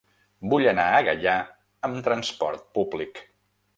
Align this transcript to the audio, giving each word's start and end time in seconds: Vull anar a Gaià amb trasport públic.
Vull 0.53 0.63
anar 0.69 0.85
a 0.93 1.03
Gaià 1.09 1.35
amb 1.89 2.03
trasport 2.09 2.67
públic. 2.79 3.23